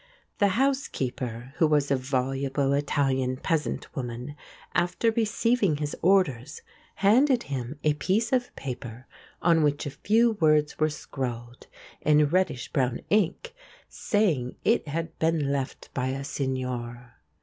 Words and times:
The 0.39 0.57
housekeeper, 0.57 1.53
who 1.57 1.67
was 1.67 1.91
a 1.91 1.95
voluble 1.95 2.73
Italian 2.73 3.37
peasant 3.37 3.95
woman, 3.95 4.35
after 4.73 5.11
receiving 5.11 5.77
his 5.77 5.95
orders, 6.01 6.63
handed 6.95 7.43
him 7.43 7.77
a 7.83 7.93
piece 7.93 8.33
of 8.33 8.49
paper 8.55 9.05
on 9.43 9.61
which 9.61 9.85
a 9.85 9.91
few 9.91 10.31
words 10.41 10.79
were 10.79 10.89
scrawled 10.89 11.67
in 12.01 12.25
reddish 12.29 12.73
brown 12.73 13.01
ink, 13.11 13.53
saying 13.89 14.55
it 14.65 14.87
had 14.87 15.19
been 15.19 15.51
left 15.51 15.93
by 15.93 16.07
a 16.07 16.23
Signore. 16.23 17.13